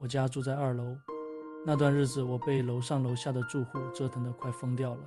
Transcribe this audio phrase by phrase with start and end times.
[0.00, 0.96] 我家住在二楼，
[1.66, 5.00] 那段日子我被楼上楼下的住户折腾得快疯掉了。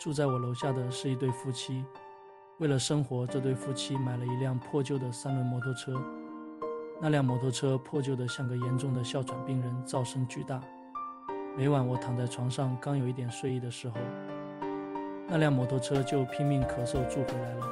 [0.00, 1.84] 住在我楼下的是一对夫妻，
[2.58, 6.02] 为了生活，这对夫妻买了一辆破旧的三轮摩托车。
[7.00, 10.60] 那辆摩托车破旧得像个严重的哮喘病人，噪声巨大。
[11.56, 13.94] 每晚我躺在床上，刚有一点睡意的时候，
[15.28, 17.66] 那辆摩托车就拼命咳嗽住回来了，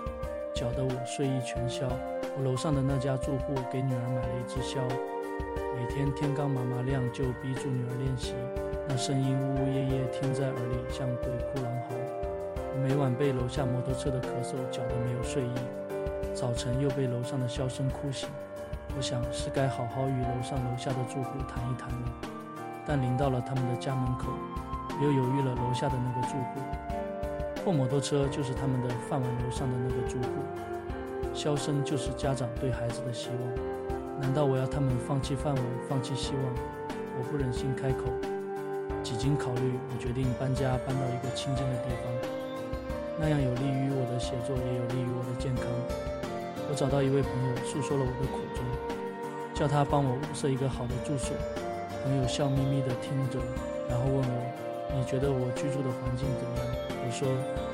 [0.54, 1.88] 搅得我睡意全消。
[2.38, 4.80] 我楼上的那家住户给女儿买了一支箫。
[5.74, 8.34] 每天天刚麻麻亮，就逼住女儿练习，
[8.88, 11.94] 那声音呜呜咽咽，听在耳里像鬼哭狼嚎。
[12.82, 15.54] 每晚被楼下摩托车的咳嗽搅得没有睡意，
[16.34, 18.28] 早晨又被楼上的笑声哭醒。
[18.96, 22.12] 我想是该好好与楼上楼下的住户谈一谈了，
[22.86, 24.28] 但临到了他们的家门口，
[25.02, 26.60] 又犹豫了楼下的那个住户。
[27.62, 30.28] 破摩托车就是他们的饭碗楼上的那个住户，
[31.34, 33.40] 笑声就是家长对孩子的希望。
[34.20, 36.42] 难道我要他们放弃饭碗，放弃希望？
[37.18, 38.08] 我不忍心开口。
[39.02, 42.04] 几经考虑，我决定搬家，搬到一个清静的地方，
[43.20, 45.64] 那样有利于我的写作，也有利于我的健康。
[46.68, 48.64] 我找到一位朋友，诉说了我的苦衷，
[49.54, 51.36] 叫他帮我物色一个好的住所。
[52.02, 53.38] 朋友笑眯眯地听着，
[53.88, 54.38] 然后问我
[54.96, 56.66] ：“你觉得我居住的环境怎么样？”
[57.06, 57.28] 我说：“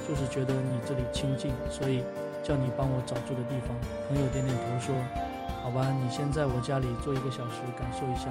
[0.06, 2.04] 就是觉得你这里清静，所以
[2.42, 3.72] 叫你帮我找住的地方。”
[4.10, 4.92] 朋友点点头说。
[5.62, 8.28] 好吧，你先在我家里坐一个小时，感受一下。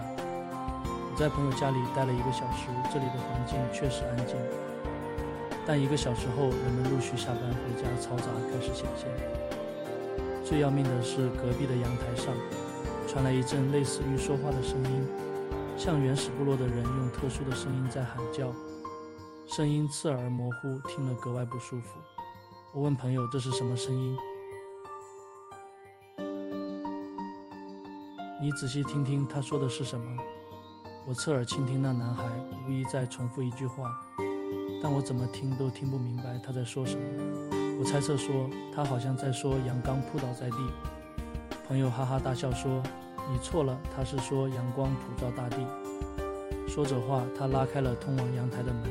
[0.86, 4.36] 我在朋友家里待了一个小时，这里的环境确实安静。
[5.66, 9.08] 但一个小时后，人们陆续下班回家，嘈杂开始显现。
[10.44, 12.34] 最要命的是，隔壁的阳台上
[13.08, 15.08] 传来一阵类似于说话的声音，
[15.78, 18.52] 像原始部落的人用特殊的声音在喊叫，
[19.48, 22.00] 声音刺耳模糊，听了格外不舒服。
[22.74, 24.18] 我问朋友：“这是什么声音？”
[28.42, 30.18] 你仔细听听他说的是什么？
[31.06, 32.24] 我侧耳倾听，那男孩
[32.68, 33.96] 无疑在重复一句话，
[34.82, 37.04] 但我怎么听都听不明白他在说什么。
[37.80, 40.58] 我猜测说，他好像在说阳刚扑倒在地。
[41.68, 42.82] 朋友哈哈大笑说
[43.32, 45.58] ：“你错了，他是说阳光普照大地。”
[46.68, 48.90] 说着话，他拉开了通往阳台的门，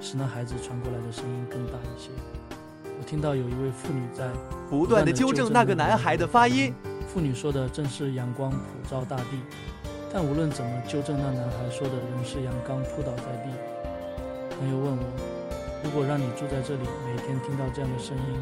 [0.00, 2.10] 使那孩子传过来的声音更大一些。
[2.98, 4.28] 我听到有一位妇女在
[4.70, 6.74] 不断的纠正那个男孩的发音。
[7.06, 8.58] 妇女说的正是阳光普
[8.90, 9.38] 照大地，
[10.12, 13.50] 但无论怎么纠正，那男孩说的仍是阳刚扑倒在地。
[14.58, 15.04] 朋友问我，
[15.84, 18.40] 如果让你住在这里，每天听到这样的声音，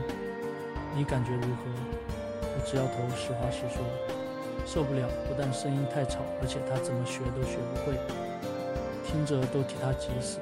[0.96, 1.68] 你感觉如何？
[2.42, 3.84] 我直摇头，实话实说，
[4.64, 5.08] 受不了。
[5.28, 7.98] 不但声音太吵，而且他怎么学都学不会，
[9.04, 10.38] 听着都替他急死。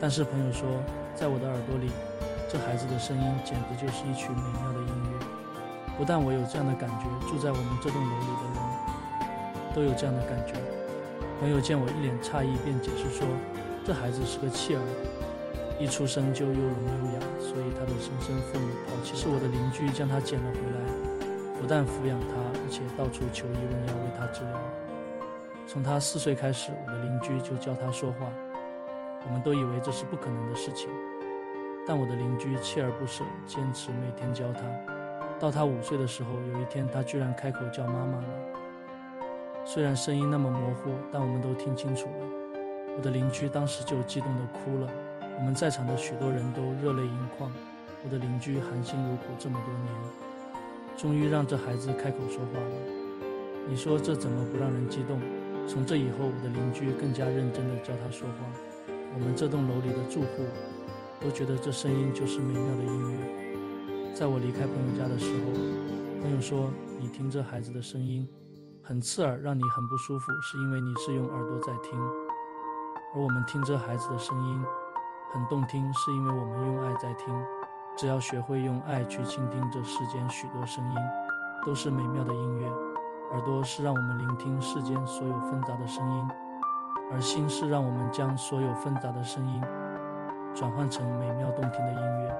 [0.00, 0.68] 但是朋友说，
[1.14, 1.90] 在我的耳朵里，
[2.54, 5.26] 这孩子的声音简直就是一曲美妙的音乐。
[5.98, 10.54] 不但我有这样的感觉，住在我们这栋楼里的人都有这样的感觉。
[11.40, 13.26] 朋友见我一脸诧异，便解释说
[13.84, 14.82] ：“这孩子是个弃儿，
[15.80, 19.16] 一出生就又聋又哑，所以他的生身父母抛弃。
[19.16, 24.54] 是我的邻居将他捡了回来，不但抚养他，而且到处求医问药为他治疗。
[25.66, 28.30] 从他四岁开始，我的邻居就教他说话。
[29.26, 30.88] 我们都以为这是不可能的事情，
[31.86, 34.60] 但我的邻居锲而不舍，坚持每天教他。”
[35.40, 38.28] 到他五岁的时候，有一天他居然开口叫妈妈了。
[39.64, 42.26] 虽然声音那么模糊，但我们都听清楚了。
[42.96, 44.88] 我的邻居当时就激动地哭了，
[45.36, 47.50] 我们在场的许多人都热泪盈眶。
[48.04, 49.92] 我的邻居含辛茹苦这么多年，
[50.96, 52.76] 终于让这孩子开口说话了。
[53.68, 55.20] 你说这怎么不让人激动？
[55.66, 58.34] 从这以后，我的邻居更加认真地教他说话。
[59.14, 60.44] 我们这栋楼里的住户
[61.24, 64.14] 都觉得这声音就是美妙的音乐。
[64.14, 65.52] 在我离开朋友家的时候，
[66.20, 66.70] 朋友说
[67.00, 68.28] ：“你听这孩子的声音，
[68.82, 71.98] 很刺耳，让你很不舒服，是因为你是用耳朵在听；
[73.14, 74.62] 而我们听这孩子的声音，
[75.32, 77.34] 很动听，是因为我们用爱在听。
[77.96, 80.96] 只要学会用爱去倾听这世间许多声音，
[81.64, 82.68] 都是美妙的音乐。
[83.32, 86.28] 耳朵是让我们聆听世间所有纷杂的声音，
[87.10, 89.62] 而心是让我们将所有纷杂的声音
[90.54, 92.34] 转换成美妙动听的音乐。”